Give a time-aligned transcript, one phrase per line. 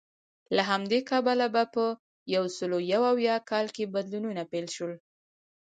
[0.55, 1.45] له همدې کبله
[1.75, 1.85] په
[2.35, 4.93] یو سوه یو اویا کال کې بدلونونه پیل شول